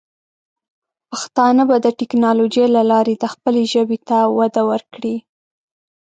پښتانه 1.09 1.63
به 1.69 1.77
د 1.85 1.87
ټیکنالوجۍ 1.99 2.65
له 2.75 2.81
لارې 2.91 3.13
د 3.17 3.25
خپلې 3.33 3.63
ژبې 3.73 3.97
ته 4.09 4.17
وده 4.39 4.61
ورکړي. 4.71 5.15